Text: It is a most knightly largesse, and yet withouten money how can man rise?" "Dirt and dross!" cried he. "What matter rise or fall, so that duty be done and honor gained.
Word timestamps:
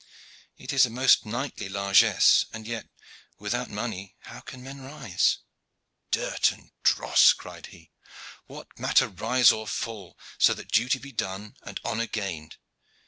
It 0.57 0.73
is 0.73 0.83
a 0.83 0.89
most 0.89 1.27
knightly 1.27 1.69
largesse, 1.69 2.47
and 2.51 2.65
yet 2.65 2.89
withouten 3.37 3.75
money 3.75 4.15
how 4.21 4.39
can 4.39 4.63
man 4.63 4.81
rise?" 4.81 5.37
"Dirt 6.09 6.51
and 6.51 6.71
dross!" 6.81 7.33
cried 7.33 7.67
he. 7.67 7.91
"What 8.47 8.79
matter 8.79 9.07
rise 9.07 9.51
or 9.51 9.67
fall, 9.67 10.17
so 10.39 10.55
that 10.55 10.71
duty 10.71 10.97
be 10.97 11.11
done 11.11 11.55
and 11.61 11.79
honor 11.83 12.07
gained. 12.07 12.57